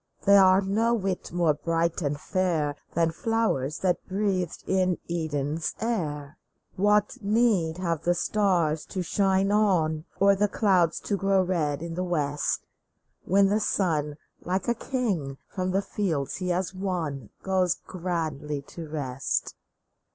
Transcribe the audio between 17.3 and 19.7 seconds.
Goes grandly to rest